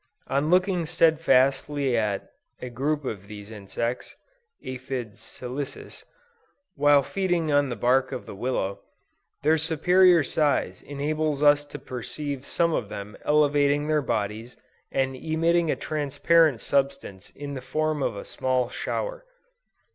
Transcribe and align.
On 0.25 0.49
looking 0.49 0.87
steadfastly 0.87 1.95
at 1.95 2.31
a 2.59 2.71
group 2.71 3.05
of 3.05 3.27
these 3.27 3.51
insects 3.51 4.15
(Aphides 4.65 5.19
Salicis) 5.19 6.05
while 6.73 7.03
feeding 7.03 7.51
on 7.51 7.69
the 7.69 7.75
bark 7.75 8.11
of 8.11 8.25
the 8.25 8.33
willow, 8.33 8.79
their 9.43 9.59
superior 9.59 10.23
size 10.23 10.81
enables 10.81 11.43
us 11.43 11.63
to 11.65 11.77
perceive 11.77 12.47
some 12.47 12.73
of 12.73 12.89
them 12.89 13.15
elevating 13.25 13.85
their 13.87 14.01
bodies 14.01 14.57
and 14.91 15.15
emitting 15.15 15.69
a 15.69 15.75
transparent 15.75 16.61
substance 16.61 17.29
in 17.35 17.53
the 17.53 17.61
form 17.61 18.01
of 18.01 18.15
a 18.15 18.25
small 18.25 18.69
shower." 18.69 19.23